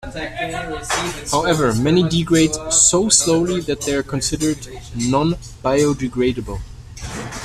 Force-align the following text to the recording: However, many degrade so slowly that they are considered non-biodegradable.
However, 1.31 1.75
many 1.75 2.01
degrade 2.09 2.55
so 2.73 3.07
slowly 3.09 3.61
that 3.61 3.81
they 3.81 3.93
are 3.95 4.01
considered 4.01 4.57
non-biodegradable. 4.95 6.59